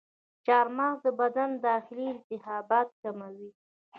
[0.45, 3.49] چارمغز د بدن داخلي التهابات کموي.